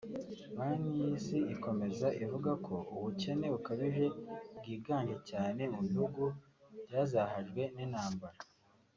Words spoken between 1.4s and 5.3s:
ikomeza ivuga ko ubukene bukabije bwiganje